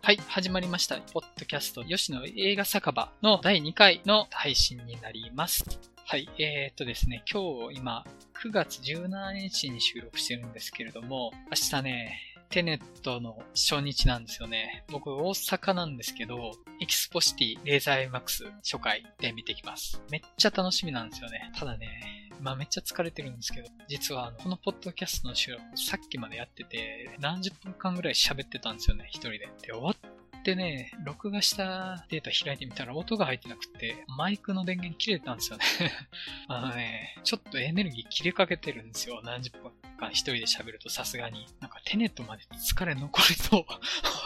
[0.00, 0.96] はい、始まりました。
[1.12, 5.64] ポッドキャスト、吉野映画酒場の第2回の配信になります。
[6.06, 8.04] はい、えー、っとですね、今日今、
[8.42, 14.84] 9月17日に収録してるんですけれども、明日ね、テネットの初日なんですよね。
[14.90, 20.02] 僕、大阪なんですけど、エキスポシティレーザー MAX 初回で見てきます。
[20.10, 21.52] めっちゃ楽しみなんですよね。
[21.58, 29.38] ただね、まあめっちゃ疲れてるんですけど、実はあのこのポッドキャストの収録、さっきまでやってて、何十分間ぐらい喋ってたんですよね、一人で。
[29.62, 35.64] で、終わってね、録画したデータ開いてみたら音が入ってなくて、マイクの電源切れたんですよね。
[36.48, 39.20] あのね、ちょっとエネルギー切れかけてるんですよ。
[39.24, 41.46] 何十分間一人で喋るとさすがに。
[41.60, 43.64] なんかテネットまで疲れ残りそう。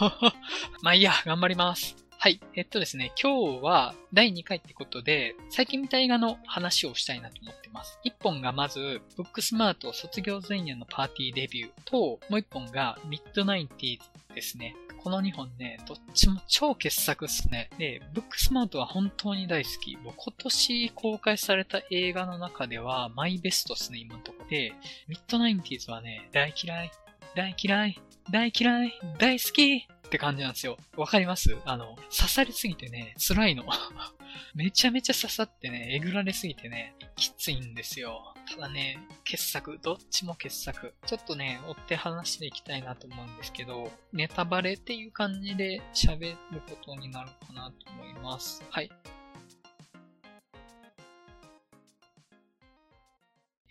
[0.81, 2.02] まあいいや、頑張ります。
[2.23, 2.39] はい。
[2.55, 7.99] えっとですね、今日は第2回ってことで、最近見た映画の話をしたいなと思ってます。
[8.05, 14.73] 1本がまず、ブックスマート卒業前夜のパーティーデビューと、もう1本がミッドナインティーズですね。
[15.03, 17.69] この2本ね、どっちも超傑作っすね。
[17.77, 19.97] で、ブックスマートは本当に大好き。
[19.97, 24.71] もう今年公開された映画の中ではマイベストっすね、今のところで。
[25.09, 26.91] ミッドナインティーズはね、大嫌い、
[27.35, 30.77] 大嫌い、大嫌い、大好きって感じなんですよ。
[30.95, 31.57] わかります？
[31.65, 33.63] あの、刺されすぎてね、辛いの。
[34.53, 38.35] めちゃめちゃ刺さってね、えぐられすぎてね、きついんですよ。
[38.47, 40.93] ただね、傑作、どっちも傑作。
[41.07, 48.63] ちょっとね、追って話していきたいなと思うんですけど、ネタバレっていう感じで喋ることになるかなと思います。
[48.69, 48.91] はい。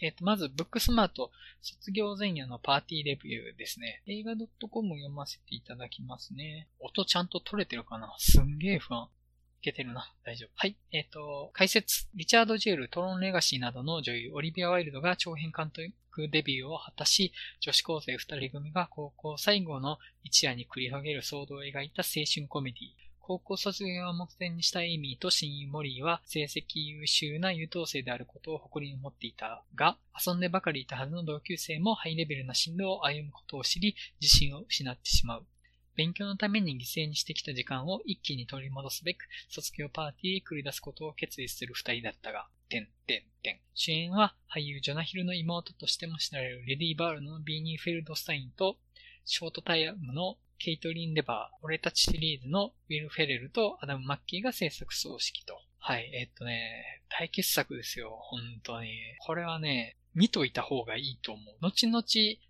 [0.02, 1.30] えっ、と、まず、ブックスマート
[1.62, 4.02] 卒業前夜のパーティーレビューですね。
[4.06, 4.34] 映画
[4.68, 6.68] .com 読ませていただきますね。
[6.80, 8.12] 音ちゃんと取れてるかな？
[8.18, 9.08] すんげえ不安。
[9.60, 10.12] いけてるな。
[10.24, 10.50] 大丈夫。
[10.56, 10.76] はい。
[10.90, 12.08] えっ、と、解説。
[12.16, 23.11] リチャード・ジェール、トロン・レガシーなどの女優、オリビア・ワイルドが長編監督デビューを果たし、女子高生二人組が高校最後の一夜に繰り広げる騒動を描いた青春コメディ。
[23.24, 29.96] 高校卒業を目前にしたエイミーと親友モリーは成績優秀な優等生であることを誇りに思っていたが、
[30.26, 35.46] 遊んでばかりいたはずの同級生もハイレベルな進路を歩むことを知り、自信を失ってしまう。
[35.94, 43.60] 勉強のために犠牲にしてきた時間を一気に取り戻すべく、卒業パーティーへ繰り出すことを決意する二人だったが、てんてんてん。
[43.74, 48.78] 主演は俳優ジョナヒルの妹としても知られるレディ・バードのビーニー・フェルドスタインと、
[49.24, 55.60] ショート・タームのケイトリン・レバー、俺たちシリーズのウィル・フェレルとアダム・マッキーが制作総指揮と。
[55.80, 58.92] はい、え、っとね、大傑作ですよ、本当に。
[59.26, 61.56] これはね、見といた方がいいと思う。
[61.60, 62.04] 後々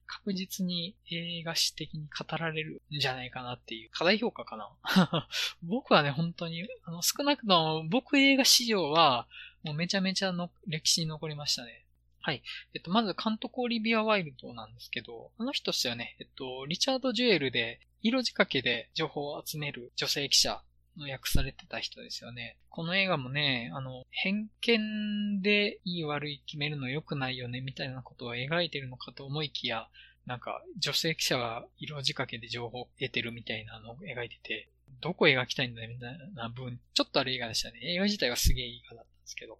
[0.04, 4.68] 確実に映画史的に語られるんじゃないかなっていう課題評価かな。
[5.62, 9.26] 僕はね、本当に、あの、少なくとも僕映画史上は、
[9.62, 11.86] もうめちゃめちゃの歴史に残りましたね。
[12.20, 12.42] はい。
[12.74, 20.62] えっと、まず監督オリビア・ワイルドなんですけど、あの人としてはね、えっと、リチャード・ジュエルで、色仕掛けで情報を集める女性記者
[20.96, 22.58] の訳されてた人ですよね。
[22.68, 29.88] この映画もね、あの、偏見でいい悪い決めるの良くないよね、みたいなことを描いてるのかと思いきや、
[30.26, 34.68] なんか、女性記者が色仕掛けで情報を得てるみたいなのを描いてて、
[35.00, 37.80] どこ描きたいんだよみたいな分、ちょっとある映画でしたね。
[37.82, 39.58] 映画自体はすげえいい映画だったんですけど。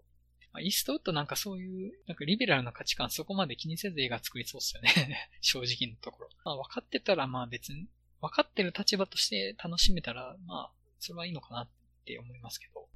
[0.52, 5.30] まあ、イーストウッドなんかそういう、なんかリベラルな価値観そこまで気にせず映画作りそうっすよね。
[5.40, 6.30] 正直なところ。
[6.44, 7.86] まあ分かってたらまあ別に、
[8.22, 11.68] 分かってる立場として楽しめたら、まあ、それはいいのかなっ
[12.06, 12.88] て思いますけど。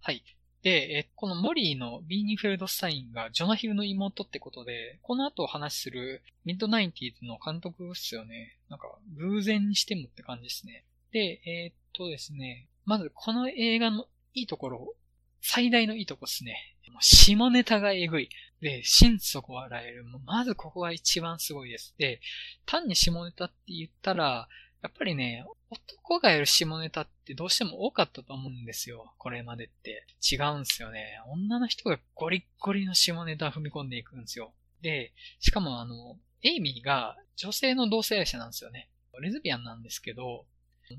[0.00, 0.22] はい。
[0.62, 8.58] で、え、このモリーのビーニフェルドスタインがジョナヒルの妹ってことで、この後お話しするミッドナインティーズの監督っすよね。
[8.68, 10.84] なんか、偶然にしてもって感じですね。
[11.12, 14.94] で、えー、っとですね、まずこの映画のいいところ、
[15.40, 16.76] 最大のいいとこですね。
[17.00, 18.28] 下ネタがえぐい。
[18.60, 20.04] で、心底笑える。
[20.24, 21.94] まずここが一番すごいです。
[21.98, 22.20] で、
[22.64, 24.48] 単に下ネタって言ったら、
[24.82, 29.14] やっぱりね、男がやる下ネタってどうしても多かったと思うんですよ。
[29.18, 30.04] これまでって。
[30.20, 31.20] 違うんですよね。
[31.28, 34.52] 女の人がゴリッゴリの下ネタ踏み込んでいくんですよ。
[34.82, 38.90] で、しかもあの、エイミーが女性の同性愛者なんですよね。
[39.20, 40.46] レズビアンなんですけど、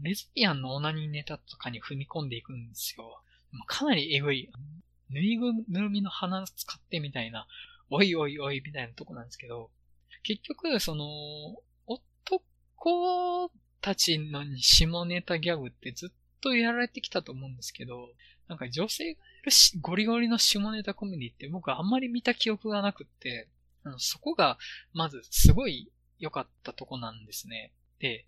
[0.01, 3.21] レズビアンのオナニーネタとかに踏み込んでいくんですよ。
[3.67, 4.49] かなりエグい。
[5.09, 7.47] ぬいぐるみの鼻使ってみたいな、
[7.89, 9.69] おいおいおいみたいなとこなんですけど、
[10.23, 11.05] 結局、その、
[11.85, 13.51] 男
[13.83, 16.09] たちの下ネタギャグってずっ
[16.39, 18.09] とやられてきたと思うんですけど、
[18.47, 23.49] なんか女性がやるゴリゴリの下ネタコメディって僕あんまり見た記憶がなくって、
[23.97, 24.57] そこが
[24.93, 27.73] まずすごい良かったとこなんですね。
[27.99, 28.25] で、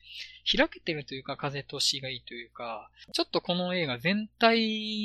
[0.57, 4.59] 開けてるというか風通しがいいというか、ちょっとこの映画全体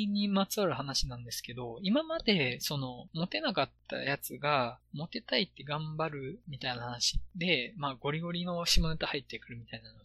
[0.09, 9.99] にまつわる話なんですけど、今までそのモテなかったやつがモテたいって頑張るみたいな話で、まあゴリゴリの下ネタ入ってくるみたいなの、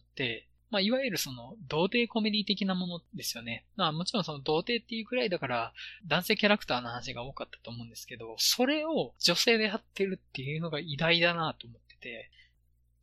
[0.69, 3.65] まあ、いわゆるその、童貞コメディ的なものですよね。
[3.77, 5.73] まあ、もちろんその童貞っていうくらいだから、
[6.05, 12.29] 男性キャラクターの話が多かったと思うんですけど、それを女性でやってるっていうのが偉大だなと思ってて、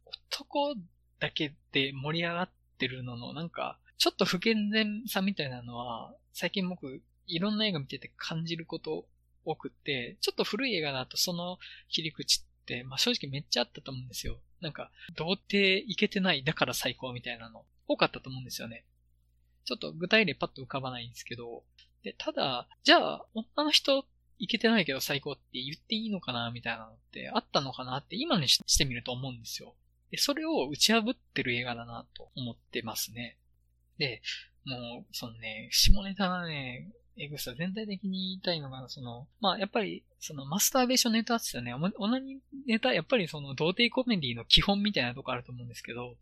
[0.06, 0.74] 男
[1.20, 9.06] だけで盛り上がってるのの、なんか、ちょっと不健全さみたいなのは、最近僕、いろんな映画見てて感じること
[9.46, 11.58] 多くって、ちょっと古い映画だとその
[11.88, 14.38] 切り口って、まあ正直めっちゃあったと思うんですよ。
[14.60, 18.84] なんか、童貞いけてない、だから最高みたいなの、多かったと思うんですよね。
[19.64, 21.62] ちょっと具体例パッと浮かばないんですけど、
[22.02, 24.06] で、ただ、じゃあ、女の人
[24.38, 29.74] いけてないけど最高って言っていいのかなみたいなのってあったのかなって今にしてみると思うんですよ。
[30.10, 33.36] で、それを打ち破ってる映画だなと思ってますね。
[33.98, 34.22] で、
[34.64, 46.16] もう、そのね、下ネタなね、エグさ全体的に言いたいのが、その、まあ、やっぱり、そのマスターベーションネタって言ったらね、オナニネタ、やっぱりその童貞コメディの基本みたいなとこあると思うんですけど、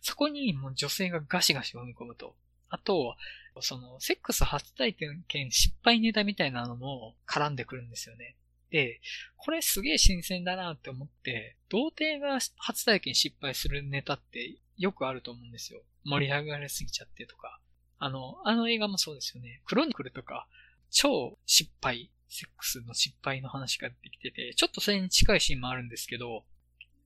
[0.00, 2.36] そこにもう女性がガシガシ踏み込むと。
[2.68, 3.16] あと、
[3.60, 8.36] その、セックス初体験失敗ネタみたいなのも絡んでくるんですよね。
[8.70, 9.00] で、
[9.36, 15.82] これすげえ新鮮だなって思って、童貞が初体験失敗するネタってよくあると思うんですよ。
[16.04, 17.60] 盛り上がりすぎちゃってとか。
[17.98, 19.62] あの、あの映画もそうですよね。
[19.66, 20.46] クロニクルとか、
[20.90, 26.44] 超失敗、セックスの失敗の話が出てきてて、ちょっとそれに近いシーンもあるんですけど、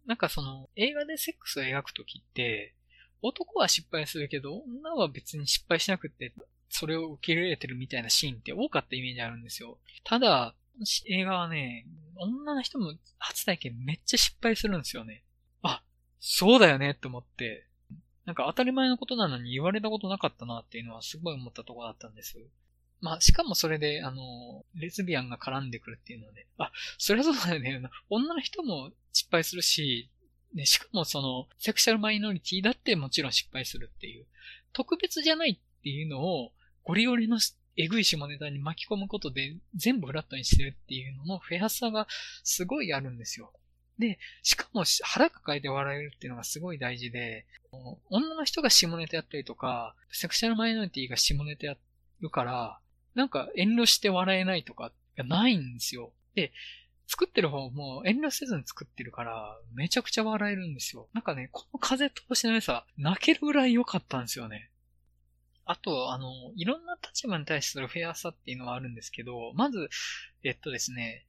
[0.06, 2.74] なんかその、映画でセックスを描くときって、
[3.22, 6.32] 男は失敗するけど、女は別に失敗しなくて、
[6.68, 9.78] それを受け入れてるみたいなシーンって多かったイメージあるんですよ。
[10.04, 10.54] ただ、
[11.06, 15.24] 映画はね、女の人も初体験めっちゃ失敗するんですよね。
[15.62, 15.82] あ、
[16.20, 17.66] そうだよねって思って、
[18.30, 22.38] なんか当たり前のことなのに言われたことなかったなっていうのはすごい思ったところだったんです。
[23.00, 27.82] まあ、しかもそれで、あの、レズビアンが絡んでくるっていうので、あ、そりゃそうだよね。
[28.08, 30.08] 女の人も失敗するし、
[30.54, 34.26] ね、しかもその、セクシャルマイノリティだってもちろん失敗するっていう、
[34.72, 36.52] 特別じゃないっていうのを、
[36.84, 37.40] ゴリゴリの
[37.76, 42.06] えぐい下ネタに巻き込むことで全部フラットにしてるっていうののフェアさが
[42.44, 43.52] すごいあるんですよ。
[44.00, 47.46] で、しかも腹抱えて笑えるっていうのがすごい大事で、
[48.08, 51.76] 女の人が下ネタやったりとか、セクシャルマイノリティが下ネタや
[52.20, 52.80] るから、
[53.14, 56.12] なんか遠慮して笑えないとかがないんですよ。
[56.34, 56.52] で、
[57.06, 61.08] 作ってる方も遠慮せずに作ってるから、めちゃくちゃ笑えるんですよ。
[61.12, 64.70] なんかね、この風通しの良さ、泣けるぐらい良かったんですよね。
[65.64, 69.88] あと、あの、いろんな立場に対するフェアさっていうのはあるんですけど、まず、
[70.42, 71.26] えっとですね、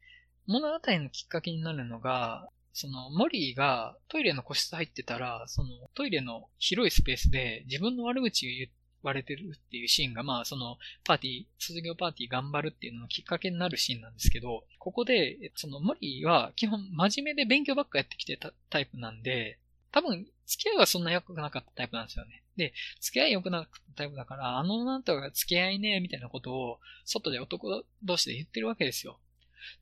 [0.48, 8.70] 物語のきっかけになるのが、その、モリーがトイレの個室入ってたら、その、トイレの広いスペースで自分の悪口を言
[9.04, 19.60] われてるっていうシーンが、まあ、その、パーティー、卒業パーティー頑張るっていうののきっかけになるシーンなんですけど、ここで、その、モリーは基本真面目で勉強ばっかやってきてたタイプなんで、
[19.92, 22.44] 多分、付き合いはそんな良くなかったタイプなんですよね。
[22.58, 29.20] で、付き合い良くなかったタイプだから、あのなんとか付き合いね、みたいなことを、外で男同士で言ってるわけですよ。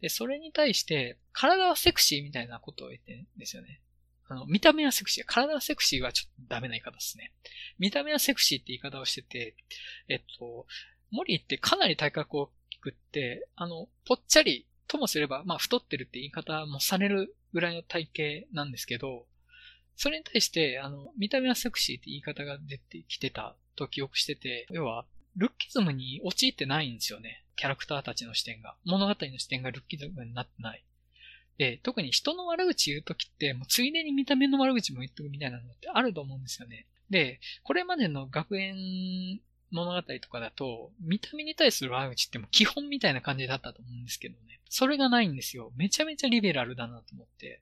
[0.02, 3.82] で、それに対して、体はセクシーみたいなことを言ってるんですよね。
[4.28, 5.24] あの、見た目はセクシー。
[5.26, 7.34] 体はセクシーはちょっとダメな言い方ですね。
[7.80, 9.56] 見た目はセクシーって言い方をしてて、
[10.08, 10.68] えっと、
[11.12, 18.10] モリーってかなり体格大きくって、あの、ぽっちゃりともすれば、まあ太ってるって言い方もされるぐらいの体
[18.46, 19.26] 型なんですけど、
[19.96, 25.06] それに対して、あの、見た目はセクシーって言い方が出てきてたと記憶してて、要は、
[25.36, 27.44] ルッキズムに陥ってないんですよね。
[27.60, 28.78] キャラクターたちの視点が。
[28.86, 30.86] 物語の視点がルッキズムになってない。
[31.58, 36.88] で、特に人の悪口言うときって、もうついでに見た目の悪口も言っとくみたいなのってあると思うんですよね。
[37.10, 44.62] で、これまでの学園物語とかだと、見た目に対する悪口っても基本みたいな感じだったと思うんですけどね。
[44.70, 45.72] それがないんですよ。
[45.76, 47.62] めちゃめちゃリベラルだなと思って。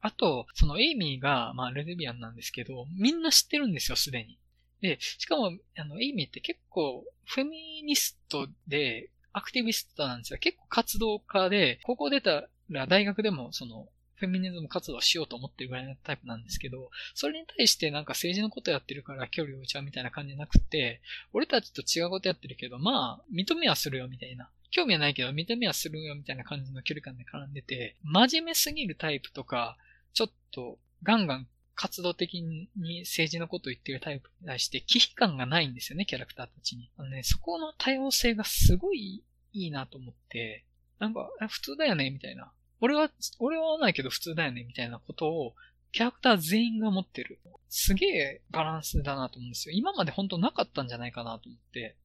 [0.00, 4.38] あと、そのエイミーが、まあ、レズビアンなんですけど、みんな知ってるんですよ、すでに。
[4.80, 10.38] で、しかも、あの、エイミーって結構、フェミニストで、アクティビストなんですよ。
[10.38, 13.88] 結構活動家で、高校出たら大学でも、その、
[14.22, 21.00] フェミニズム活動しようと思ってるぐらいのタイプなんですけど、それに対してなんか政治のことやってるから距離を置いちゃうみたいな感じじゃなくて、
[21.32, 24.48] 俺たちと違うことやってるけど、まあ、認めはするよみたいな。
[24.70, 29.76] 興味はないけど、認めはするよみたいな感じの距離感で絡んでて、真面目すぎるタイプとか、
[30.14, 32.68] ちょっとガンガン活動的に
[33.00, 36.90] 政治のことを言ってるタイプに対して危機感がないんですよね、キャラクターたちに。
[36.96, 40.64] あのね、そこの多様性がすごいいいなと思って、
[40.98, 42.52] なんか、普通だよね、みたいな。
[42.80, 45.54] 俺は、俺はないけど普通だよね、みたいなことを、
[45.92, 47.38] キャラクター全員が持ってる。
[47.68, 49.74] すげえバランスだなと思うんですよ。
[49.74, 51.96] 今まで本当なかったんじゃないかなと思って。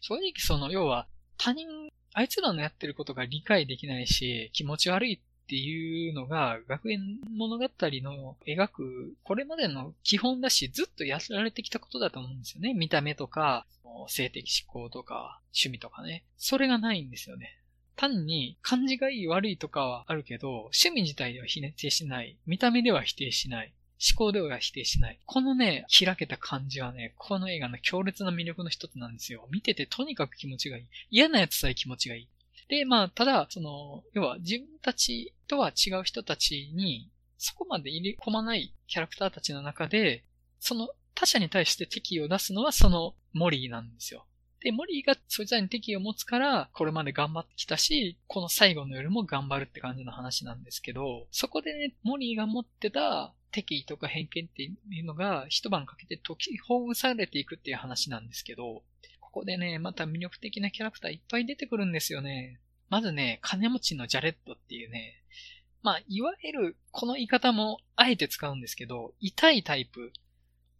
[0.00, 1.66] 正直その、要は、他人、
[2.12, 12.72] あいつらのやってることが理解できないし、気持ち悪いっていうのが学園物語の描くこれまでの基本だしずっとやられてきたことだと思うんですよね。
[12.72, 13.66] 見た目とか
[14.08, 16.24] 性的思考とか趣味とかね。
[16.38, 17.58] それがないんですよね。
[17.96, 22.36] 単に感じがいい悪いとかはあるけど、趣味自体では否定しない。
[22.46, 23.72] 見た目では否定しない。
[23.96, 25.18] 思考では否定しない。
[25.24, 29.46] このね、開けた感じはね、この映画の強烈な魅力の一つなんですよ。
[29.50, 30.84] 見ててとにかく気持ちがいい。
[31.10, 32.28] 嫌なやつさえ気持ちがいい。
[32.68, 40.24] で、まあ、ただ、その、要は自分たちとは違う人たちに、そこまで入れ込まないキャラクターたちの中で、
[40.60, 44.26] その他者に対して敵意を出すのはそのモリーなんですよ。
[44.60, 58.82] で、モリーがそいつらに敵意を持つから、これまで頑張ってきたし、この最後の夜も頑張るって感じの話なんですけど、そこでね、モリーが持ってた敵意とか偏見っていうのが一晩かけて解きほぐされていくっていう話なんですけど、
[59.34, 62.60] ここでね、また魅力的なキャラクターいっぱい出てくるんですよね。
[62.88, 65.24] まずね、金持ちのジャレットっていうね、
[65.82, 70.12] まあ、いわゆる、この言い方もあえて使うんですけど、痛いタイプ。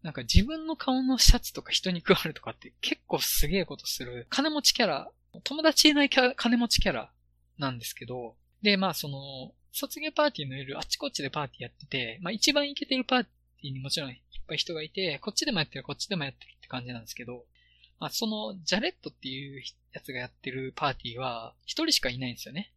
[0.04, 4.28] なんか自分の顔のシャツとか人に配るとかって結構すげえことする。
[4.30, 5.10] 金持ちキャラ、
[5.42, 7.10] 友達いない金持ちキャラ
[7.58, 17.46] なんですけど、で、まあその、卒業パーティーの夜あっちこっちでパーティーやってて、まあ一番イケてるパーティーにもちろんいっぱい人がいて、こっちでもやってる、こっちでもやってるって感じなんですけど、
[18.00, 22.72] まあ、その、ジャレットっていうやつがやってるパーティーは、一人しかいないんですよね。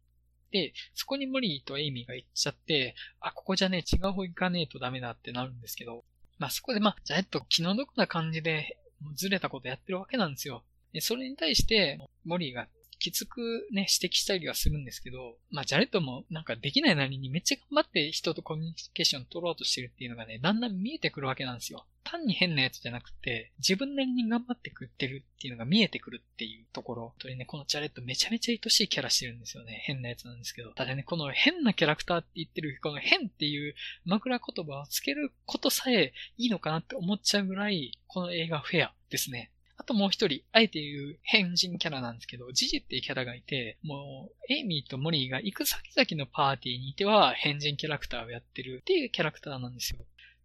[0.50, 6.04] で、そこにモリーとエイミーが行っちゃって、あ、ここじゃね、違う方行かねえとダメだってなるんですけど、
[6.38, 8.78] まあそこでまあ、ジャレット気の毒な感じで、
[9.14, 10.64] ずれたことやってるわけなんですよ。
[10.92, 12.66] で、それに対して、モリーが
[12.98, 21.86] きつくね、指摘したりはするんですけど、まあ、ジャレットもなんかできないなりにめっちゃ頑張って人とコミュニケーション取ろうとしてるっていうのがね、だんだん見えてくるわけなんですよ。
[22.04, 27.14] 単に変なやつじゃなくて、自分なりに頑張ってくってるっていうのが見えてくるっていうところ。
[27.18, 29.82] とね、このジャレットめちゃめちゃ愛しいキャラしてるんですよね。
[29.84, 30.70] 変なやつなんですけど。
[30.70, 33.74] ただね、この変なキャラクターって言ってる、この変っていう
[34.06, 39.50] 枕言葉をつけることさえいいのかなって思っちゃうぐらい、この映画フェアですね。
[39.88, 49.98] ともう一人、あえて言う変人キャラなんですけど、ジジっていうキャラがいて、もう、エイミーとモリーが行く先々のパーティーにいては変人キャラクターをやってるっていうキャラクターなんですよ。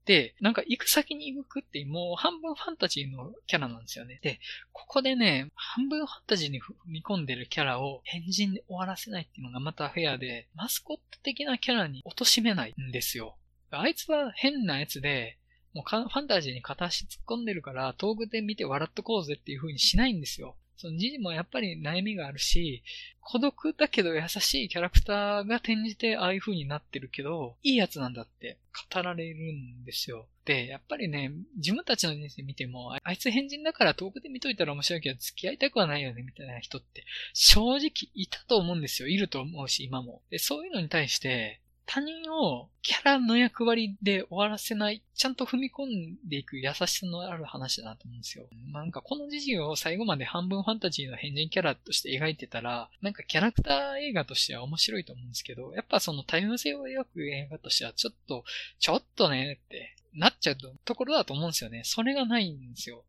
[0.05, 4.19] で、なんか行く先に行くってもう半分ファンタジーのキャラなんですよね。
[4.21, 4.39] で、
[4.71, 13.37] ここでね、半分ファンタジーに踏み込んでるキャラを変人で終わらせないっていうのがまたフェアで、マスコット的なキャラに貶めないんですよ。
[13.71, 15.37] あいつは変なやつで、
[15.73, 20.55] もうファンタジーに片足突っ込んでるから、遠くで見て笑っとこうぜっていう風にしないんですよ。
[20.77, 22.83] そのジジもやっぱり悩みがあるし、
[23.21, 28.57] 孤独だけど優しいキャラクターが転じてああいう風になってるけど、いいやつなんだって
[28.91, 30.27] 語られるんですよ。
[30.45, 39.07] で、やっぱりね、自分たちの人生見ても、あいつ変人だから遠くで見といたら面白いけど付き合いたくはないよね、みたいな人って正直いたと思うんですよ。
[39.07, 40.21] いると思うし、今も。
[40.31, 48.45] で、そういうのに対して、他人をキャラの役割で終わらせない、ちゃんと踏み込んでいく優しさのある話だなと思うんですよ。
[48.71, 58.43] なんかこの事情を最後まで半分ファンタジーの変人キャラとして描いてたら、なんかキャラクター映画としては面白いと思うんですけど、やっぱその多様性を描く映画としてはちょっと、
[58.79, 61.83] ちょっとねってなっちゃうところだと思うんですよね。
[61.85, 63.03] それがないんですよ。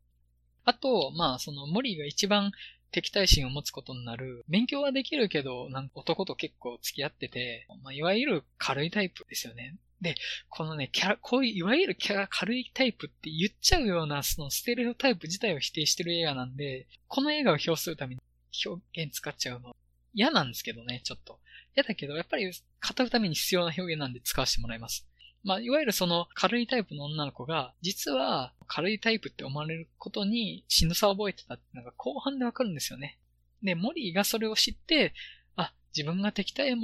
[0.65, 2.53] あと、まあ、その、モリーが一番
[2.95, 9.77] 敵対心を持つことになる、勉強はできるけど、なんか男と結構付き合ってて、まあ、いわゆる軽いタイプですよね。
[10.01, 10.15] で、
[10.49, 18.21] このね、キャラ、こういう、いわゆるキャラ軽いタイプって言っちゃうような、そのステレオタイプ自体を否定してる映画なんで、この映画を表するために
[18.65, 19.75] 表現使っちゃうの
[20.13, 21.41] 嫌なんですけどね、ちょっと。
[21.75, 25.09] 嫌だけど、やっぱり語るために必要な表現なんで使わせてもらいます。
[25.45, 33.19] まあ、いわゆるその軽いタイプの女の子が、実は軽いタイプって思われることにしんさを覚えてたっていうのが後半でわかるんですよね。
[33.63, 35.13] で、モリーがそれを知って、
[35.57, 36.75] あ、自分が敵対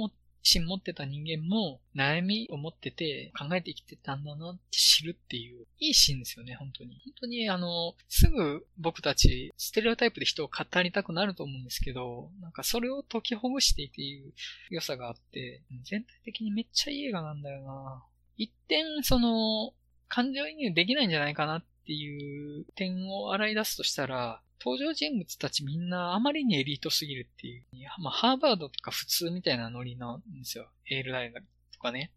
[0.43, 7.01] 心持ってた人間も悩みを持ってて考えてきてたんだなって知るっていう、いいシーンですよね、本当に。
[7.03, 14.33] 本当にあの、すぐ僕たちステレオタイプで人を語りたくなると思うんですけど、なんかそれを解きほぐしていていう
[14.69, 18.03] 良さがあって、全体的にめっちゃいい映画なんだよな
[18.41, 19.73] 一点、その、
[20.07, 27.63] 感情移入できないんじゃないかなっていう点を洗い出すとしたら、登場人物たちみんなあまりにエリートすぎるっていう。
[27.99, 30.69] まあ、ハーバードとか普通みたいなノリなんですよ。
[30.89, 32.11] エール大学とかね。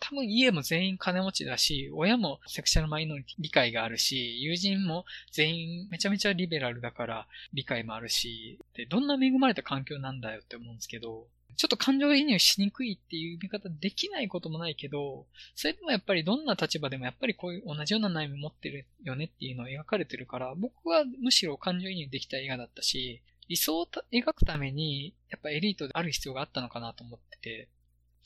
[0.00, 11.26] 多分家も全員金持ちだし、親もセクシャルマイノリティ理解があるし、友人も全員めちゃめちゃリベラルだから理解もあるし、で、どんな恵まれた環境なんだよって思うんですけど、
[11.56, 27.68] ちょっと感情移入しにくいっていう見方できないこともないけど、それでもやっぱりどんな立場でもやっぱりこういう同じような悩み持ってるよねっていうのを描かれてるから、僕はむしろ感情移入できた映画だったし、理想を描くために、やっぱエリートである必要があったのかなと思ってて、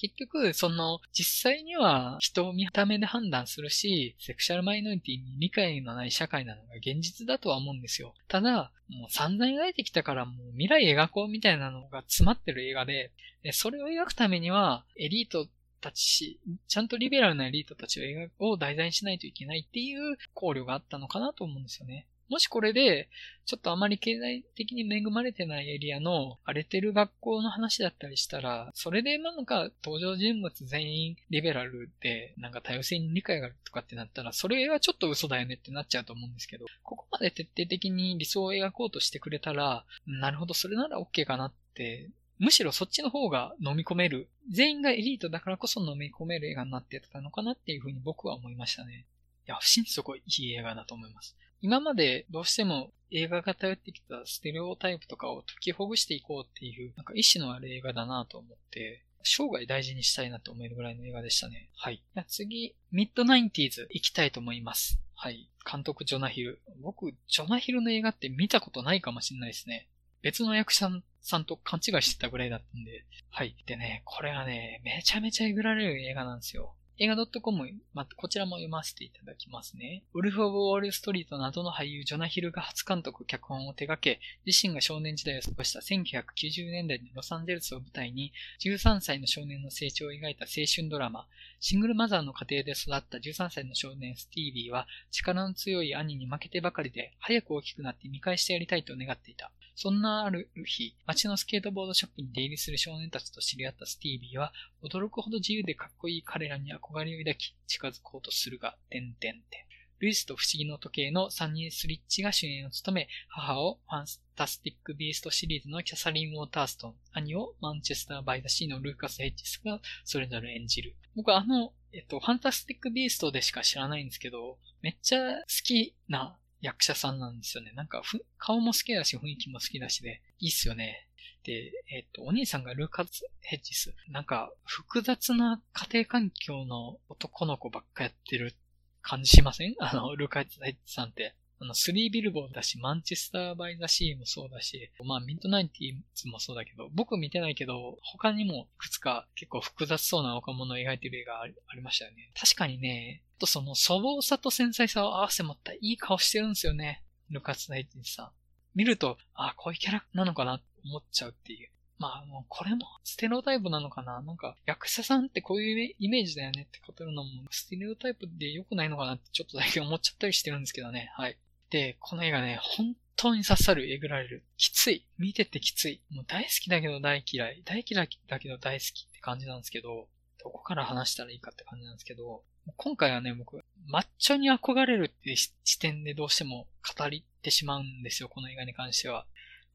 [0.01, 8.15] 結局、その、実際には人を見た目で判断するし、セクシャルマイノリティに理解のない社会なのが現実だとは思うんですよ。
[8.27, 15.47] ただ、もう散々描いてきたからもう未来描こうみたいなのが詰まってる映画で、でそれを描くためには、エリート
[15.83, 22.07] たち、ちゃんとリベラルなエリートたちを描を題材にしないといけないっていう考慮があったのかなと思うんですよね。
[22.31, 23.09] もしこれで、
[23.45, 42.11] ちょっとあまり経済的に恵まれてないエリアの荒れてる学校の話だったりしたら、それでなんか登場人物全員リベラルで、なんか多様性に理解があるとかってなったら、それはちょっと嘘だよねってなっちゃうと思うんですけど、ここまで徹底的に理想を描こうとしてくれたら、なるほど、それなら OK かなって
[42.41, 44.31] むしろそっちの方が飲み込める。
[44.51, 49.05] 全員がエリートだからこそ飲み込める映画になってたのかなっていうふうに僕は思いましたね。
[49.47, 51.37] いや、不審そこいい映画だと思います。
[51.63, 61.69] 今までどうしても映画が頼ってきたステレオタイプとかを解きほぐしていこうっていう、なんか意志のある映画だなと思って、生涯大事にしたいなと思えるぐらいの映画でしたね。
[61.77, 62.03] はい。
[62.29, 64.99] 次、ミッドナインティーズ行きたいと思います。
[65.15, 65.51] はい。
[65.71, 66.63] 監督ジョナヒル。
[66.81, 69.89] 僕、ジョナヒルの映画って見たことないかもしれないですね。
[70.23, 70.91] 別の役者
[71.21, 73.05] さんと勘違いしてたぐらいだったんで。
[73.29, 73.55] はい。
[73.67, 76.75] でね、これがね、めちゃめちゃえぐられる映画なんですよ。
[77.03, 80.05] 映画 .com、ま、こちらも読ませていただきますね。
[80.13, 91.27] ウルフ・オブ・ウォール・ストリートなどの俳優ジョナヒルが初監督、脚本を手掛け、自身が少年時代を過ごした1990年代のロサンゼルスを舞台に、13歳の少年の成長を描いた青春ドラマ、
[91.59, 99.51] シングルマザーの家庭で育った13歳の少年スティービーは、力の強い兄に負けてばかりで、早く大きくなって見返してやりたいと願っていた。
[99.83, 109.71] そんなある日、街のスケートボードショップに出入りする少年たちと知り合ったスティービーは、驚くほど自由でかっこいい彼らに憧れを抱き、近づこうとするが、てんてんてん。
[110.01, 114.05] ルイスと不思議の時計のサニー・スリッチが主演を務め、母をファン
[114.37, 120.95] タスティック・ビーストシリーズのキャサリン・ウォーターストン、兄をマンチェスター・バイ・ザ・シーのルーカス・ヘッジスがそれぞれ演じる。
[121.17, 127.73] 僕はあの、えっと、ファンタスティック・ビーストでしか知らないんですけど、めっちゃ好きな役者さんなんですよね。
[127.73, 131.07] なんかふ顔も好きだし、雰囲気も好きだしで、いいっすよね。
[131.43, 133.95] で、えっ、と、お兄さんがルーカス・ヘッジス。
[134.09, 138.55] なんか、複雑な家庭環境の男の子ばっかやってる
[139.01, 139.75] 感じしません？
[139.79, 141.35] あの、ルーカス・ヘッジさんって。
[141.63, 152.31] あの、スリービルボーだし、マンチェスター・バイ・ザ・シーもそうだし、まあ、ミッドナインティーズもそうだけど、僕見てないけど、他にもいくつか結構複雑そうな若者を描いてる映画ありましたよね。
[152.35, 157.03] 確かにね、とその粗暴さと繊細さを合わせ持ったいい顔してるんですよね。
[157.31, 158.31] ルカツ・ナイティさん。
[158.75, 161.71] 見ると、ああ、こういうキャラなのかなって思っちゃうっていう。
[161.99, 171.13] まあ、もうこれもステレオタイプなのかななんか、役者さんってこういうイメージだよねって語るのも、ステレオタイプで良くないのかなってちょっとだけ思っちゃったりしてるんですけどね。
[171.15, 171.37] はい。
[171.71, 174.45] で、この映画ね、本当に刺さる、えぐられる。
[174.57, 175.07] きつい。
[175.19, 176.03] 見ててきつい。
[176.11, 177.63] もう大好きだけど大嫌い。
[177.65, 180.09] 大嫌いだけど大好きって感じなんですけど、
[180.43, 182.43] どこから話したらいいかって感じなんですけど、
[182.77, 189.27] 今回はね、僕、マッチョに憧れるっていう視点でどうしても語りってしまうんですよ、この映画に関しては。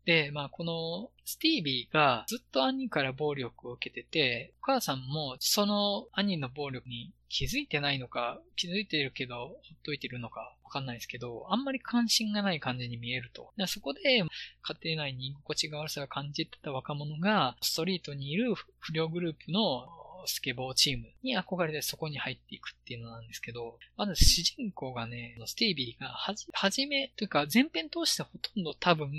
[0.05, 13.53] で、まあ、このスティービーがずっと兄から暴力を受けてて、お母さんもその兄の暴力に気づいてないのか、気づいてるけど、ほっといてるのか、わかんないですけど、あんまり関心がない感じに見えると。
[13.67, 14.25] そこで、家
[14.83, 19.87] 庭内に居心地が悪さを感じてた若者が、ストリートにいる不良グループの
[20.27, 29.11] スケボーチームに憧れてそこに入っていくっていうのなんですけど、まず主人公がね、スティービーがはじ、はじめ、というか前編通してほとんど多分、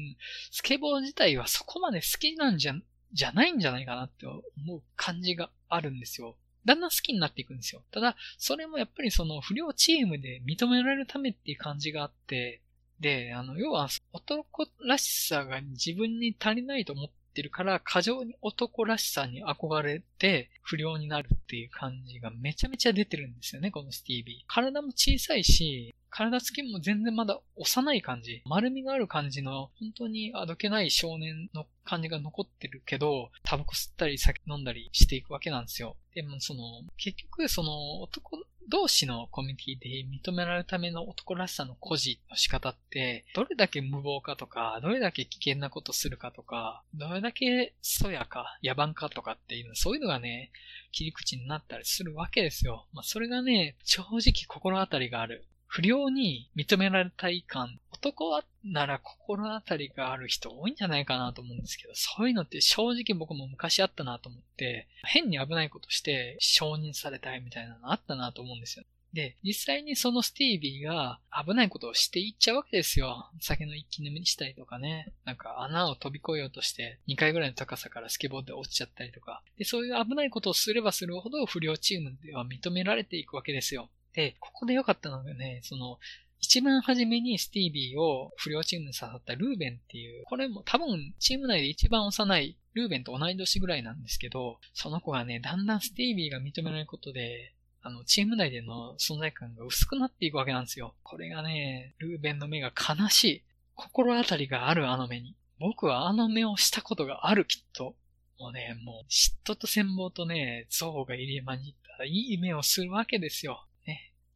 [0.51, 2.75] スケボー自体はそこまで好きなんじゃ、
[3.13, 4.43] じゃないんじゃないかなって思
[4.77, 6.37] う感じがあるんですよ。
[6.67, 7.83] だんだん好きになっていくんですよ。
[7.93, 12.61] ただ、それもやっぱりその不良チームで認められるためっていう感じがあって、
[13.01, 24.44] で、あの、要は男らしさが自分に足りないと思っってるから、過剰に男らしさに憧れて不良になるっていう感じがめちゃめちゃ出てるんですよね、このスティービー。
[24.49, 28.40] 体も小さいし、体つきも全然まだ幼い感じ。
[28.46, 35.96] 丸みがある感じの、本当にあどけない少年の感じが残ってるけど、タバコ吸ったり酒飲んだりしていくわけなんですよ。
[36.14, 36.62] でもその、
[36.96, 38.38] 結局その男
[38.69, 50.51] 同士のコミュニティで認められるための男らしさの孤児の仕方って、どれだけ無謀かとか、どれだけ危険なことするかとか、どれだけそやか、野蛮かとかっていう、そういうのがね、
[50.93, 52.87] 切り口になったりするわけですよ。
[52.93, 55.45] まあ、それがね、正直心当たりがある。
[55.69, 57.79] 不良に認められたい感。
[58.07, 68.85] 男はなら心当たりがある人多いんじゃないかなと思うんですけど、そういうのって正直僕も昔あったなと思って、変に危ないことして承認されたいみたいなのあったなと思うんですよ。
[69.12, 73.31] で、実際にそのスティービーが危ないことをしていっちゃうわけですよ。
[73.40, 75.12] 酒の一気飲みにしたりとかね。
[75.25, 79.42] なんか穴を飛び越えようとして2回ぐらいの高さからスケボーで落ちちゃったりとか。
[79.57, 83.88] で、そういう危ないことをすればするほど不良チームでは認められていくわけですよ。
[84.12, 85.99] で、ここで良かったのがね、その、
[86.40, 100.94] 一番初めにスティービーを不良チームに刺さったルーベンっていう、これも多分チーム内で一番幼いルーベンと同い年ぐらいなんですけど、その子がね、だんだんスティービーが認められることで、あの、チーム内での存在感が薄くなっていくわけなんですよ。
[101.03, 103.42] これがね、ルーベンの目が悲しい。
[103.75, 105.37] 心当たりがあるあの目に。
[105.59, 107.94] 僕はあの目をしたことがあるきっと。
[108.38, 113.66] もうね、もう嫉妬と羨望とね、憎悪が入り混じったいい目をするわけですよ。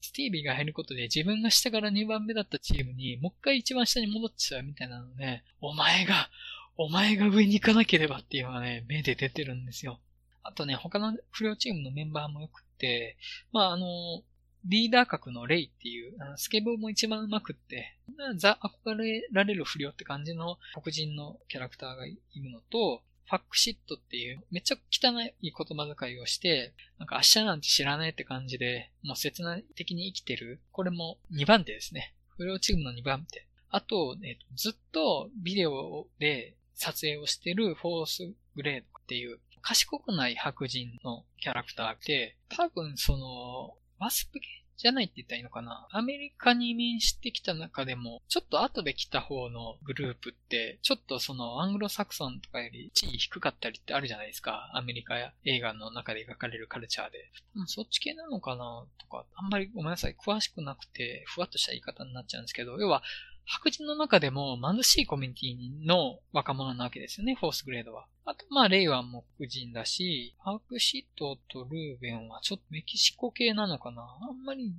[0.01, 6.31] スティービーが入ることで自分が下から2番目だったチームにもう一回一番下に戻っちゃうみたいなのね、お前が、
[6.77, 10.01] お前が上に行かなければっていうのがね、目で出てるんですよ。
[10.43, 13.17] あとね、他の不良チームのメンバーもよくって、
[13.53, 14.23] まあ、あの、
[14.65, 17.97] リーダー格のレイっていう、あのスケボーも一番上手くって、
[18.37, 30.61] ザ・憧れられる不良って感じの黒人のキャラクターがいるのと、ファックシットっていうめっちゃ汚い言葉遣いをして、なんか明日なんて知らないって感じで、もう切な的に生きてる。
[30.73, 32.13] これも2番手ですね。
[32.37, 33.47] 不良チームの2番手。
[33.69, 45.87] あと、えっ、と、ずっとビデオで撮影をしてるフォースグレードっていう賢くない白人のキャラクターで、多分その、ワスプ系じゃないって言ったらいいのかな？
[45.91, 54.71] アメリカに移民してきた中でも、ちょっと後で来た方のグループって、ちょっとそのアングロサクソンとかより地位低かったりってあるじゃないですか。
[54.75, 57.31] アメリカや映画の中で描かれるカルチャーで。
[57.67, 58.87] そっち系なのかな？
[58.99, 60.17] とか、あんまりごめんなさい。
[60.19, 63.03] 詳しくなくて、ふわっとした言い方になっちゃうんですけど、要は、
[63.51, 68.07] 白人の中でも貧しいコミュニティの若者なわけですよね、フォースグレードは。
[68.25, 69.05] あと、まあ、レイは
[69.39, 74.73] 黒人だし、アークシットとルーベンはちょっとメキシコ系なのかなあんまり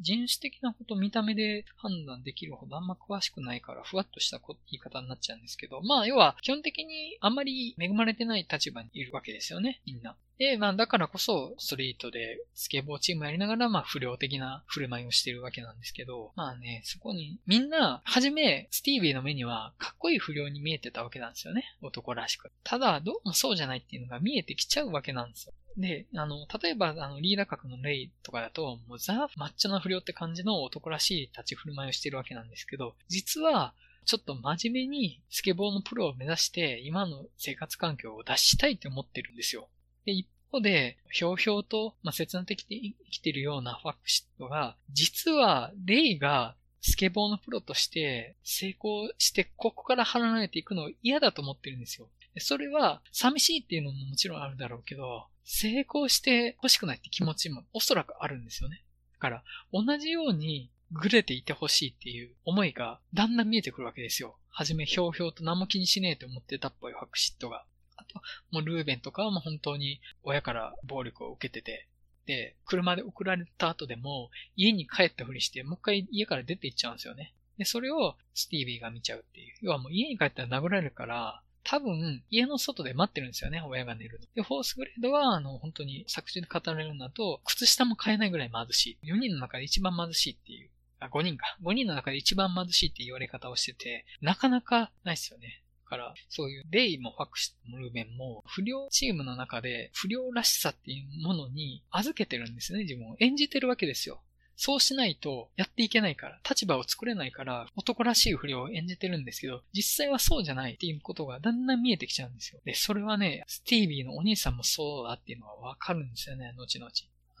[0.00, 10.16] 人種的なこと見た目で判断できるほどあんま詳しくないから、ふわっとした言い方になっちゃうんですけど、まあ、要は、基本的にあんまり恵まれてない立場にいるわけですよね、みんな。
[10.40, 21.64] で、まあ、だからこそ、ストリートでスケボーチームやりながら、まあ、不良的な振る舞いをしてるわけなんですけど、まあね、そこに、みんな、はじめ、スティービーの目には、かっこいい不良に見えてたわけなんですよね。
[21.82, 22.50] 男らしく。
[22.64, 25.52] ただ、どうもそうじゃないっていうのが見えてきちゃうわけなんですよ。
[25.76, 33.74] で、あの、例えば、あの、リーダー格のレイとかだと、もうザ・マッチョな不良って感じの男らしい立ち振る舞いをしてるわけなんですけど、実は、
[34.06, 39.68] ちょっと真面目にスケボーのプロを目指して、今の生活環境を脱したいって思ってるんですよ。
[40.04, 52.08] で、一方で、ひょうひょうと、まあ、切な的に生きているようなファクシットが、実は、レイがスケボーのプロとして成功してここから離れていくのを嫌だと思ってるんですよ。
[52.38, 58.82] それは寂しいっていうのももちろんあるだろうけど、成功して欲しくないって気持ちもおそらくあるんですよね。
[59.14, 64.36] だから、同じようにグレていてほしいっていう思いがだんだん見えてくるわけですよ。
[64.48, 67.64] はじめひょうひょうと何も気にしねえと思ってたっぽいファクシットが。
[68.00, 71.86] あと、もうルーベンとかはもう本当に親から暴力を受けてて、
[72.26, 77.34] で、車で送られた後でも家に帰ったふりしてもう一回家から出て行っちゃうんですよね。
[77.58, 79.54] で、それをスティービーが見ちゃうっていう。
[79.62, 84.26] 要はもう家に帰ったら殴られるから、多分、家の外で待ってるんですよね、親が寝るの。
[84.34, 89.12] で、フォースグレードは、あの、本当に作中で語られるんだと、靴下も買えないぐらい貧しい。
[89.12, 90.70] 4人の中で一番貧しいっていう。
[91.00, 91.58] あ、5人か。
[91.62, 95.59] 5人の中で一番貧しいって言われ方をしてて、なかなかないですよね。
[95.90, 103.16] から、そういうレイもファクシもルーベンも、不良チームの中で不良らしさっていうものに預けてるんですね、自分を。
[103.18, 104.22] 演じてるわけですよ。
[104.56, 112.60] そうしないとやっていけないから、立場を作れないから、男らしい不良を演じてるんですけど、実際はそうじゃないっていうことがだんだん見えてきちゃうんですよ。
[112.64, 116.90] で、それはね、スティービーのお兄さんもそうだっていうのはわかるんですよね、後々。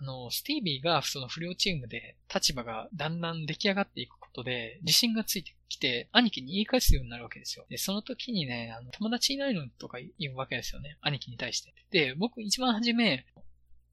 [0.00, 7.66] あの、スティービーがその不良チームで立場がだんだん出来上がっていくことで、自信がついてきて、兄貴に言い返すようになるわけですよ。
[7.68, 10.96] で、その時にね、あの、友達いないのとか言うわけですよね。
[11.02, 11.74] 兄貴に対して。
[11.90, 13.26] で、僕一番初め、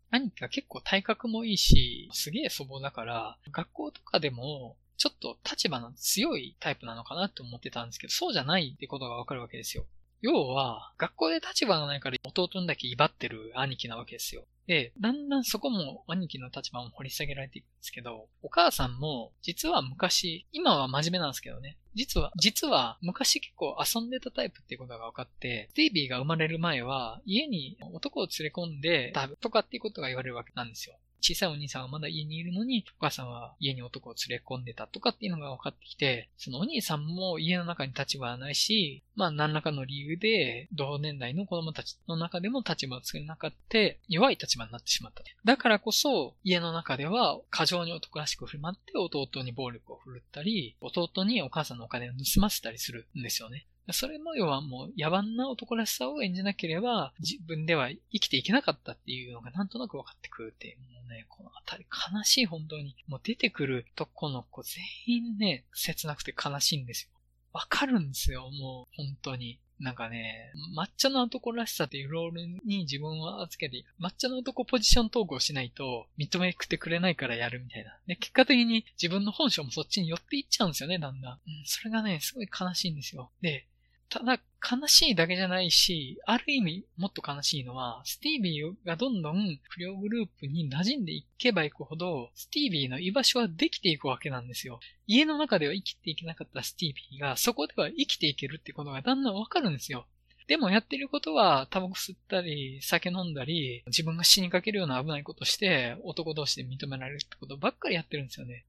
[0.10, 9.86] 兄貴が結構体格もいいし、すげえ粗暴だから、学校とかでも、ちょっと立場の強いタイプなのかなって思ってたんですけど、そうじゃないってことがわかるわけですよ。
[10.22, 14.46] 要は、学校で立場がないから弟にだけ威張ってる兄貴なわけですよ。
[14.68, 30.96] で、だんだんそこも兄貴の立場も掘り下げられていくんですけど、お母さんも、実は昔、今は真面目なんですけどね、実は、実は昔結構遊んでたタイプっていうことが分かって、ステイビーが生まれる前は家に男を連れ込んでたとかっていうことが言われるわけなんですよ。
[31.22, 45.24] 小さいお兄さんはまだ家にいるのに、お母さんは家に男を連れ込んでたとかっていうのが分かってきて、そのお兄さんも家の中に立場はないし、まあ何らかの理由で、同年代の子供たちの中でも立場を作れなかった、弱い立場になってしまった。
[45.44, 53.68] だからこそ、家の中では過剰に男らしく振る舞って弟に暴力を振るったり、弟にお母さんのお金を盗ませたりするんですよね。
[53.94, 62.96] それも要はもう野蛮な男らしさを演じなければ自分では生きていけなかったっていうのがなんとなく分かってくるって、もうね、このあたり悲しい本当に。
[63.08, 67.18] もう出てくる男の子全員ね、切なくて悲しいんですよ。
[67.54, 69.60] わかるんですよ、もう本当に。
[69.80, 77.96] なんかね、抹茶の男らしさっていうロールに自分を預けて、抹茶の男ポジショントークをしないと認めてくれないからやるみたいな。
[78.08, 81.32] で、結果的に自分の本性もそっちに寄っていっちゃうんですよね、だんだん。
[81.34, 83.30] うん、それがね、すごい悲しいんですよ。
[83.42, 83.68] で、
[84.10, 94.80] ただ、悲しいだけじゃないし、ある意味もっと悲しいのは、スティービーがどんどん不良グループに馴染んでいけばいくほど、スティービーの居場所はできていくわけなんですよ。
[95.08, 100.08] 家の中では生きていけなかったスティービーが、そこでは生きていけるってことがだんだんわかるんですよ。
[100.48, 108.64] でもやってることは、タバコ吸ったり、酒飲んだり、自分が死にかけるような危ないことして、男同士で認められるってことばっかりやってるんですよね。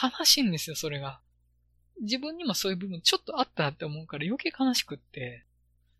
[0.00, 1.18] 悲しいんですよ、それが。
[2.00, 5.44] 自分にもそういう部分ちょっとあったって思うから余計悲しくって、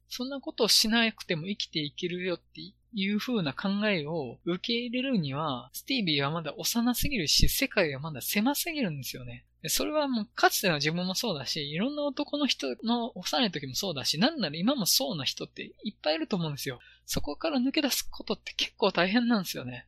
[0.08, 2.60] そんなことをしなくても生きていけるよって
[2.92, 9.44] いう風な考えを受け入れるには、スティービーはまだ幼すぎるし、世界はまだ狭すぎるんですよね。
[9.68, 16.80] それはもうかつての自分もそうだし、いろんな男の人の幼い時もそうだし、なんなら今もそうな人っていっぱいいると思うんですよ。
[17.06, 19.86] そこから抜け出すことって結構大変なんですよね。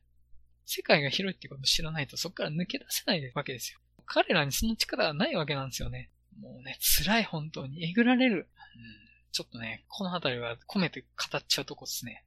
[0.65, 3.79] 世界が広いってことを知らないとそこから抜け出せないわけですよ。
[4.07, 6.09] 彼らにその力はないわけなんですよね。
[6.39, 7.83] もうね、辛い本当に。
[7.83, 8.35] えぐられる。
[8.75, 8.83] うん、
[9.31, 12.23] ちょっとね、このあたりは込めて語っちゃうとこですね。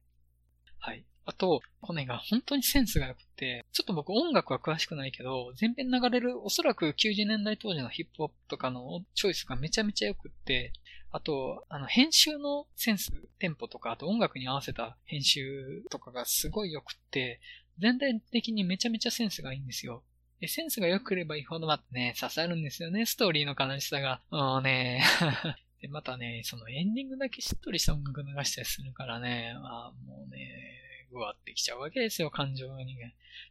[0.79, 1.05] はい。
[1.25, 10.73] あと、コネが本当にセンスが良くて、ちょっと僕音楽は詳しくないけど、前編流れるおそらく90年代当時のヒップホップとかのチョイスがめちゃめちゃ良くって、
[11.11, 17.39] あと、あの、編集のセンス、テンポとか、あと音楽に合わせた編集とかがすごい良くって、
[17.79, 20.03] 全体的にめちゃめちゃセンスがいいんですよ。
[20.41, 24.21] で、センスが良ければいいほどまたね、刺さるんですよね、ストーリーの悲しさが。
[24.31, 25.03] もうね、
[25.81, 32.97] で、またね、そのエンディングだけしっとりした音楽流したりするからね、まあもうね、ぐわってきちゃうわけですよ、感情に。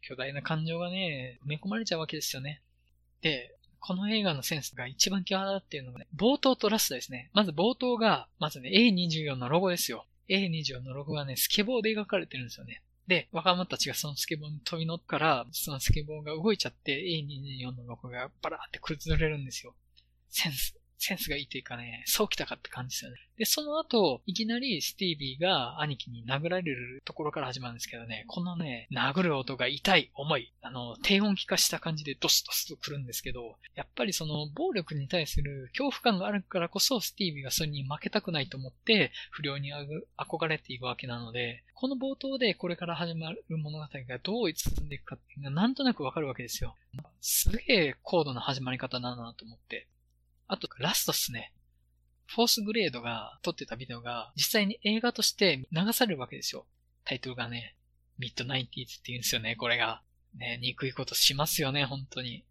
[0.03, 2.61] 巨大な感情がね、埋め込まれちゃうわけですよね。
[3.23, 7.31] で、この映画のセンスが一番際立っているのがね、冒頭とラストですね。
[7.35, 10.07] まず冒頭が、まずね、A24 のロゴですよ。
[10.29, 12.83] A24 のロゴがね、スケボーで描かれてるんですよね。
[13.07, 19.75] で、若者たちがそのスケボーに飛び乗ったら、そのスケボーが動いちゃって、A24 のロゴがバラーって崩れるんですよ。
[20.29, 20.80] センス。
[21.01, 23.17] センスがいいというかね、そうきたかって感じですよね。
[23.39, 39.73] で、その後、いきなりスティービーが兄貴に殴られるところから始まるんですけどね、このね、殴る音が痛い、重い、あの、低音気化した感じでドスドスと来るんですけど、やっぱりその暴力に対する恐怖感があるからこそ、スティービーがそれに負けたくないと思って、不良に
[40.19, 46.77] 憧れていくわけなので、この冒頭でこれから始まる物語がどう進んでいくかっていうのがなんとなくわかるわけですよ。
[47.23, 49.87] すげえ高度な始まり方なんだなと思って。
[50.53, 51.53] あと、ラストっすね。
[52.27, 56.67] フォースグレードが撮ってたビデオが実際に映画として流されるわけですよ。
[57.05, 57.77] タイトルがね、
[58.19, 60.03] ミッドナインティーズって言うんですよね、これが。
[60.37, 62.45] ね、憎いことしますよね、本当に。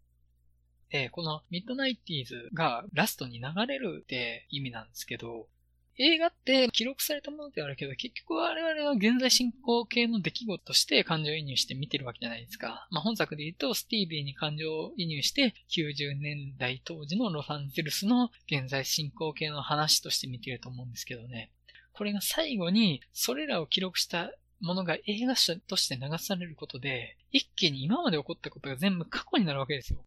[0.88, 5.46] で、このミッドナインティーズがラストに流れるって意味なんですけど、
[5.96, 12.88] 映画って記録されたものではあるけど、結局我々は現在進行形の出来事として感情移入して見てるわけじゃないですか。
[12.90, 21.50] まあ、本作で言うと、スティービーに感情移入して、90年代当時のロサンゼルスの現在進行形の話として見てると思うんですけどね。
[21.92, 25.34] これが最後に、それらを記録したものが映画
[25.66, 29.98] として流されることで、一気に今まで起こったことが全部過去になるわけですよ。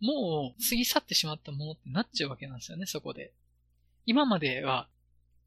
[0.00, 3.32] もう過ぎ去ってしまったものってなっちゃうわけなんですよね、そこで。
[4.04, 4.88] 今までは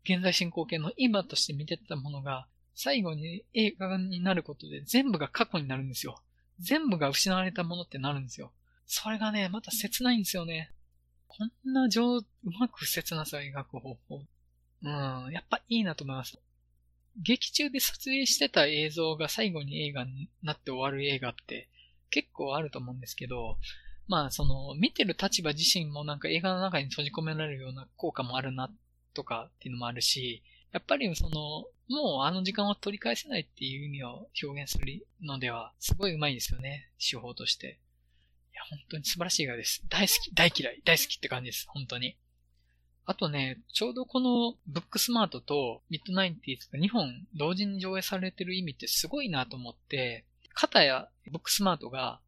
[0.07, 6.21] 現在進行形の今として見てたものが、最後に映画になることで全部が過去になるんですよ。
[6.59, 8.51] 全部が失われたものってなるんですよ。
[8.85, 10.71] それがね、また切ないんですよね。
[11.27, 12.25] こんな上、う
[12.59, 14.21] まく切なさを描く方法。
[14.83, 16.37] うん、やっぱいいなと思います。
[17.21, 21.69] 劇中で撮影してた映像が最後に映画になって終わる映画って
[22.09, 23.57] 結構あると思うんですけど、
[24.07, 28.75] まあその見てる立場自身もなんか映画の中に閉じ込められるような効果もあるなっ
[29.15, 36.89] とかっていうのもあるし、やっぱりその、もうあの時間は取り返せないっていう意味を表現するのでは、すごい上手いんですよね。
[36.99, 37.79] 手法として。
[38.53, 39.83] いや、本当に素晴らしい映画です。
[39.89, 41.65] 大好き、大嫌い、大好きって感じです。
[41.69, 42.17] 本当に。
[43.05, 52.19] あとね、ちょうどこのブックスマートとミッドナインティーズが2本同時に上映されてる意味ってすごいなと思って、片やブックスマートが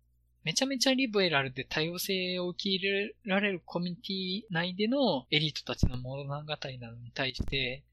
[0.48, 7.84] めちゃめちゃリベラルで多様性を受け入れられるコミュニティ内でのエリートたちの物語なのに対して、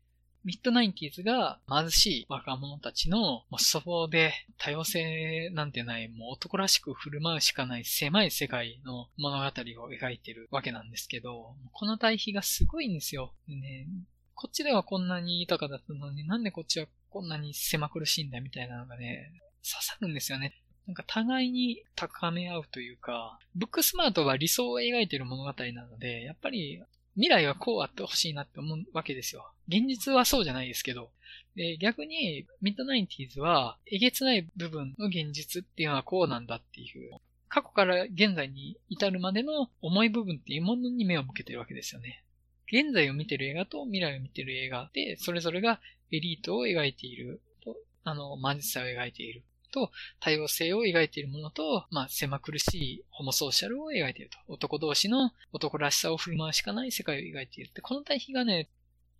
[0.44, 13.34] ミッドナインティーズが貧しい若者たちのもう粗暴で多様性なんてないもう男らしく振る舞うしかない狭い世界の物語を描いてるわけなんですけど、この対比がすごいんですよ。
[13.48, 13.88] でね、
[14.36, 19.32] こっちではこんなに豊かだったのになんでこっちはこんなに狭苦しいんだみたいなのがね、
[19.64, 20.54] 刺さるんですよね。
[20.86, 26.82] なんか互いに高め合うというか、ブックスマートは理想を描いている物語なので、やっぱり
[27.14, 29.50] 未来はこうあってほしいなって思うわけですよ。
[29.68, 31.10] 現実はそうじゃないですけど。
[31.56, 37.12] で、逆に、ミッドナインティーズは、えげつない部分の現実っていうのはこうなんだっていう、
[37.48, 42.24] 過去から現在に至るまでの重い部分っていうものに目を向けてるわけですよね。
[42.66, 54.38] 現在を見てる映画と未来を見てる映画で、それぞれがエリートを描いていると、あの、貧しさを描いていると、多様性を描いているものと、まあ、狭苦しいホモソーシャルを描いていると。
[54.46, 58.68] 男同士の男らしさを振る舞うしかない世界を描いているって、この対比がね、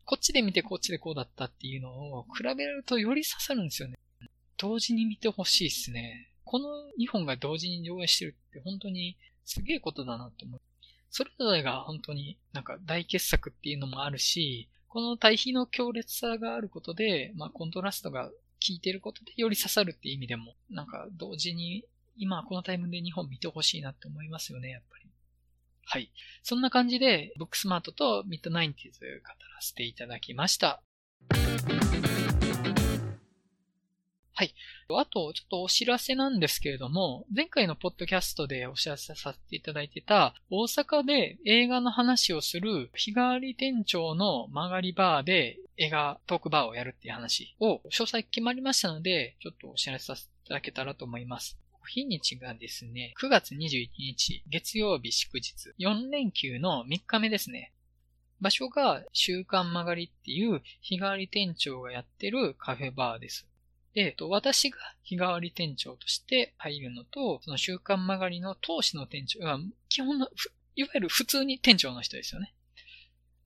[0.04, 3.96] こっちで見てこっちでこうだったっていうのを比べるとより刺さるんですよね。
[4.56, 6.30] 同時に見てほしいっすね。
[6.44, 6.68] この
[7.00, 10.60] 2本が同時に上映してるって本当にすげえことだなと思う。
[11.10, 18.30] それぞれが本当になんか大傑作っていうのもあるし、この対比の強烈さがあることで、まあコントラストが
[18.64, 21.84] 聞いてることでより刺さるって意味でも、なんか同時に
[22.16, 25.04] 今このタイムで2本見てほしいなって思いますよね、やっぱり。
[25.86, 26.10] はい。
[26.42, 30.82] そんな感じで、ブックスマートとミッドナインティーズ語らせていただきました。
[34.36, 34.52] はい。
[34.90, 51.56] あと、ちょっとお知らせなんですけれども、前回のポッドキャストでお知らせさせていただいてた、大阪で映画の話をする日替わり店長の曲がりバーで映画トークバーをやるっていう話を詳細決まりましたので、ちょっとお知らせさせていただけたらと思います。
[51.86, 57.72] 日にちがですね、9月21日、月曜日祝日、4連休の3日目ですね。
[58.40, 63.46] 場所が週刊曲がりっていう日替わり店長がやってるカフェバーです。
[63.94, 69.40] で、私が日替わり店長として入るのと、その週刊曲がりの当時の店長、
[69.88, 70.28] 基本の、
[70.74, 72.54] いわゆる普通に店長の人ですよね。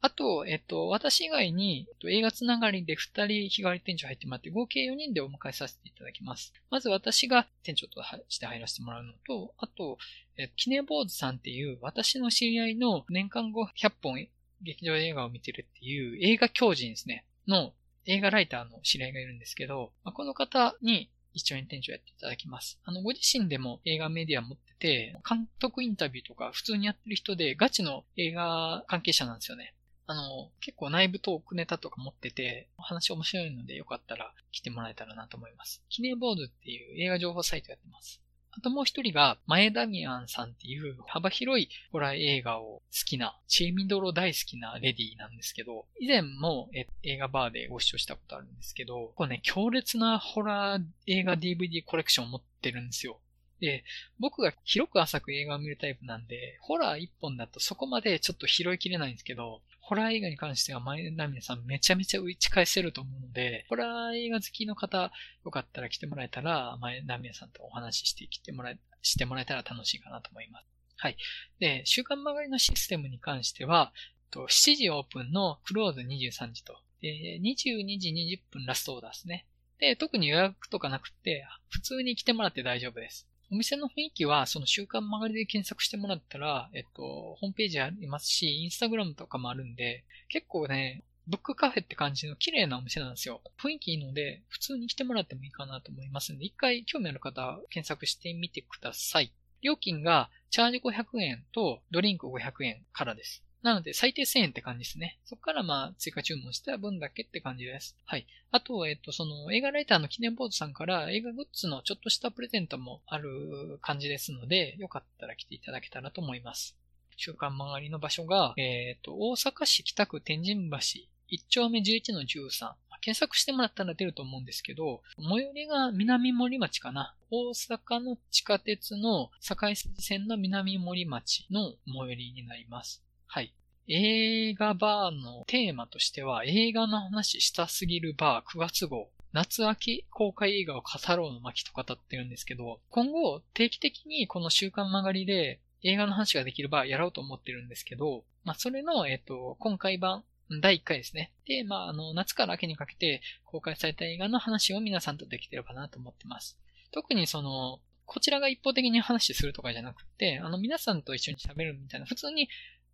[0.01, 6.55] あと、えっと、私以外に、映画つながりで2人日替わり店長入ってもらって、合計4人でお迎えさせていただきます。
[6.71, 9.99] まず私が店長として入らせてもらうのと、あと、
[10.37, 14.29] えっと記念坊主さんっていう私の知り合いの年間後100本
[14.63, 17.25] 劇場映画を見てるっていう映画狂人ですね。
[17.49, 17.73] の
[18.09, 22.81] 映画ライターの知り合いがいるんですけど、まあ、この方に一緒に店長やっていただきます。
[22.85, 29.75] あの、ご自身でも映画メディア持ってて、監督インタビューとか普通にやってる人で、ガチの映画関係者なんですよね。
[30.07, 35.83] あの、結構内部トークネタとか持ってて、お話面白いのでよかったら来てもらえたらなと思います。
[35.91, 38.23] 記念ボードっていう映画情報サイトやってます。
[38.53, 46.71] あともう一人が、前ダミアンさんっていう幅広いホラー映画を好きな、チェミドロ大好きなレディーなんですけど、以前も
[47.03, 53.21] 映画バーでご視聴したことあるんですけど、これね、強烈なホラー映画 DVD コレクションを持ってるんですよ。
[53.61, 53.85] で、
[54.19, 65.11] 僕が広く浅く映画を見るタイプなんで、ホラー一本だとそこまでちょっと拾いきれないんですけど、ホラー映画に関しては前田美さんめちゃめちゃ打ち返せると思うので、ホラー映画好きの方、
[65.47, 70.67] よかったら来てもらえたら、前田美さんとお話しして来てもらえ、してもらえたら楽しいかなと思います。
[70.99, 71.17] はい。
[71.59, 73.95] で、週刊曲がりのシステムに関しては、
[74.31, 79.47] 7時オープンのクローズ23時と、22時20分ラストオーダーですね。
[79.79, 83.28] で、特に予約とかなくて、普通に来てもらって大丈夫です。
[83.51, 93.41] お店の雰囲気は、その週刊曲がりで検索してもらったら、えっと、ホームページありますし、インスタグラムとかもあるんで、結構ね、ブックカフェって感じの綺麗なお店なんですよ。
[93.59, 99.33] 雰囲気いいので、普通に来てもらってもいいかなと思いますんで、一回興味ある方、検索してみてください。
[99.63, 103.43] 料金が、チャージ500円とドリンク500円からです。
[103.63, 105.19] なので、最低1000円って感じですね。
[105.25, 107.97] そこからまあ、追加注文した分だけって感じです。
[108.05, 108.27] はい。
[108.51, 116.77] あと、えっと、その、映画ライターの記念ボードさんから映画グッズのちょっとしたプレゼントもある感じですので、よかったら来ていただけたらと思います。
[117.17, 121.09] 週刊曲がりの場所が、えっと、大阪市北区天神橋1
[121.49, 122.75] 丁目11の13。
[123.01, 127.15] 検索してもらったら出ると思うんですけど、最寄りが南森町かな。
[127.31, 129.57] 大阪の地下鉄の境
[129.99, 133.05] 線の南森町の最寄りになります。
[133.31, 133.53] はい。
[133.89, 139.11] 映画バーのテーマとしては、映画の話したすぎるバー9月号。
[139.35, 150.25] 夏秋公開映画を語ろうの巻と語ってるんですけど、今後定期的にこの週刊曲がりで映画の話ができるバーやろうと思ってるんですけど、まあそれの、えっと、今回版、
[150.63, 151.31] 第1回ですね。
[151.47, 156.59] で、まああの、夏から秋にかけて公開された映画の話を皆さんとできてればなと思ってます。
[156.93, 162.49] 特にその、こちらが一方的に話するとかじゃなくて、あの、皆さんと一緒に喋るみたいな、普通に、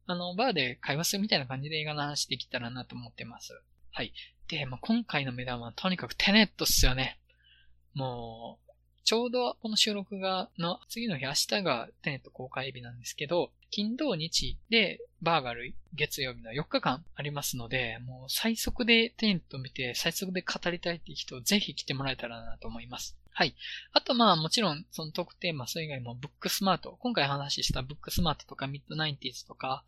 [0.07, 3.61] あの、バーで会話するみたいな感じで映画の話できたらなと思ってます。
[3.93, 4.13] はい。
[4.49, 7.19] で、まあ、今回の目玉はとにかくテネットっすよね。
[7.95, 8.65] もう、
[9.05, 23.17] ちょうどこの収録が、の次の日、明日がテネット公開日なんですけど、金土日でバーガル月曜日の4日間ありますので、もう最速でテネット見て最速で語りたいっていう人、ぜひ来てもらえたらなと思います。
[23.33, 23.55] はい。
[23.93, 29.85] あとまあもちろんそのトークテーマ、それ以外もブックスマート、今回話したブックスマートとかミッドナインティーズとか、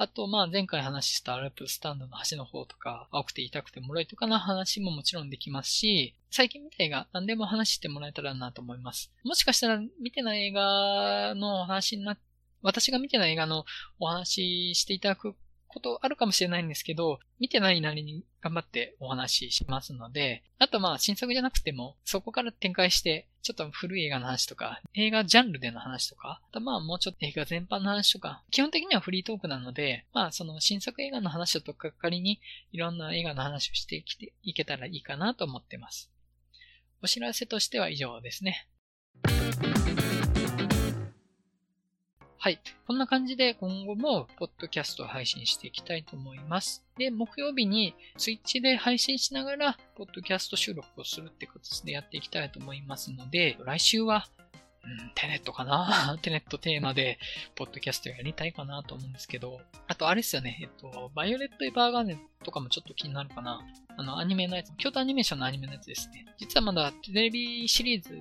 [0.00, 9.12] あと、まあ、前回話したアルプスタンドの端の方とか、青くて痛くて脆いとかな話ももちろんできますし、最近見た映画何でも話してもらえたらなと思います。
[9.24, 12.16] もしかしたら見てない映画の話にな、
[12.62, 13.66] 私が見てない映画の
[13.98, 15.34] お話していただく
[15.72, 32.40] ことあるかもしれないんですけど、見てないなりに頑張ってお話ししますので、あとまあ新作じゃなくても、そこから展開して、ちょっと古い映画の話とか、映画ジャンルでの話とか、あとまあもうちょっと映画全般の話とか、基本的にはフリートークなので、まあその新作映画の話とか仮に
[32.72, 36.10] いろんな映画の話をしてきていけたらいいかなと思ってます。
[37.02, 38.66] お知らせとしては以上ですね。
[42.42, 42.58] はい。
[42.86, 46.82] こんな感じで今後も、ポッドキャストを配信していきたいと思います。
[46.96, 54.26] で、木曜日にツイッチで配信しながら、ポッドキャスト収録をするって形でやっていきたいと思いますので、来週は、
[54.82, 56.16] うん、テネットかな？
[56.24, 57.18] テネットテーマで、
[57.56, 63.60] ポッドキャストやりたいかなと思うんですけど、あとあれですよね、えっと、バイオレット・エヴァーガーネンとかもちょっと気になるかな？
[63.98, 66.24] あの、アニメのやつ、京都アニメーションのアニメのやつですね。
[66.38, 68.14] 実はまだテレビシリーズ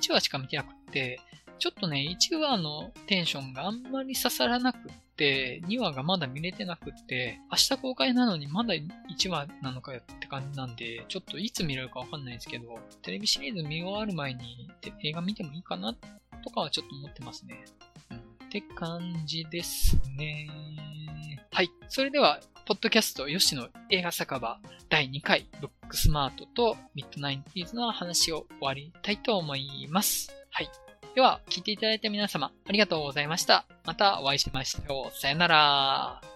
[0.00, 1.18] 1話しか見てなくって、
[1.58, 14.68] ちょっとね、1話のテンションがあんまり刺さらなくって、2話がまだ見れてなくって、明日公開なのにまだ1話なのかよって感じなんで、ちょっといつ見れるかわかんないですけど、テレビシリーズ見終わる前に
[15.02, 15.94] 映画見てもいいかな
[16.42, 17.64] とかはちょっと思ってますね。
[18.46, 20.48] って感じですね。
[21.50, 21.70] はい。
[21.88, 30.34] それでは、ポッドキャスト吉野映画酒場第2回ブックスマートとミッドナインティーズの話を終わりたいと思います。
[30.50, 30.83] はい。
[31.14, 33.66] では、聞いていただいた皆様、ありがとうございました。
[33.84, 35.16] またお会いしましょう。
[35.16, 36.33] さよなら。